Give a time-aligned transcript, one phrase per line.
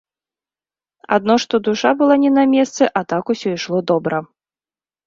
[1.17, 4.17] Адно што душа была не на месцы, а так усё ішло добра.